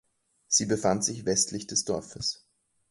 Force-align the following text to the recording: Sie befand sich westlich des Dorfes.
Sie 0.47 0.65
befand 0.65 1.03
sich 1.03 1.27
westlich 1.27 1.67
des 1.67 1.85
Dorfes. 1.85 2.47